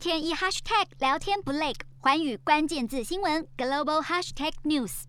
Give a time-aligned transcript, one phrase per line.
[0.00, 5.02] 天一 hashtag 聊天不累，寰宇关键字新闻 global hashtag news。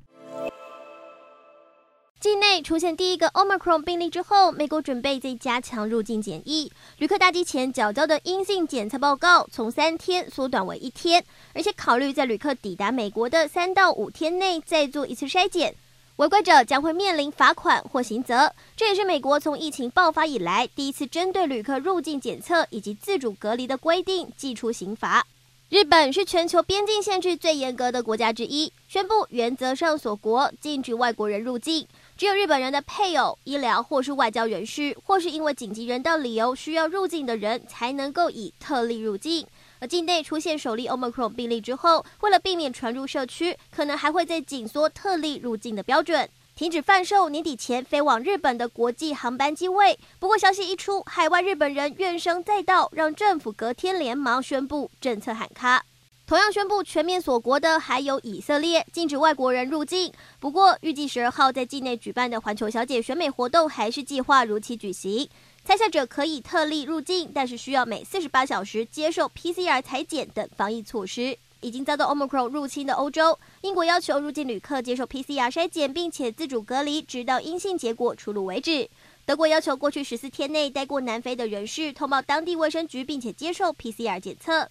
[2.19, 11.23] 境内出现第一个 Omicron 病例之后，美国准备再加强入境检疫，旅客搭机前缴交的阴性检测报告从三天缩短为一天，
[11.53, 15.73] 而且考虑在旅客抵达美国的三到五天内再做一次筛检。
[16.21, 25.25] 违规者将会面临罚款或刑责，这也是美国从疫情爆发以来第一次针对旅客入境检测以及自主隔离的规定寄出刑罚。
[25.69, 39.47] 日本是全球边境限制最严格的国家之一，宣布原则上锁国，禁止外国人入境，只有日本人的配偶、医疗或是外交人士，或是因为紧急人道理由需要入境的人才能够以特例入境。
[39.81, 49.97] 而境内出现首例 Omicron 病例之后，为了避免传入社区，可能还会再紧缩特例入境的标准，停止贩售年底前飞往日本的国际航班机位。
[50.19, 55.83] 不过消息一出，海外日本人怨声载道，让政府隔天连忙宣布政策喊卡。
[56.31, 60.09] 同样宣布全面锁国的还有以色列，禁止外国人入境。
[60.39, 65.27] 不过预计十二号在境内举办的环球小姐选美活动还是计划如期举行。
[65.65, 71.37] 参赛者可以特例入境，但是需要每四十八小时接受 PCR 采检等防疫措施。
[71.59, 78.89] 已经遭到 Omicron 入侵的欧洲，英国要求入境旅客接受 PCR 筛检，并且自主隔离，直到阴性结果出炉为止。
[79.25, 84.69] 德国要求过去十四天内待过南非的人士通报当地卫生局，并且接受 PCR 检测。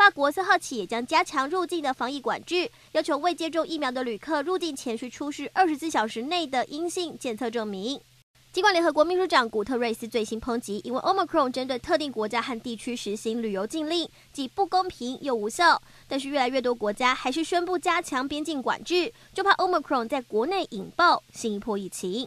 [0.00, 8.00] 法国四号起也将加强入境的防疫管制，要求未接种疫苗的旅客入境前需出示二十四小时内的阴性检测证明。
[8.50, 22.26] 尽管联合国秘书长古特瑞斯最新抨击，因为 Omicron 针对特定国家和地区实行旅游禁令，既不公平又无效，但是越来越多国家还是宣布加强边境管制，就怕 Omicron 在国内引爆新一波疫情。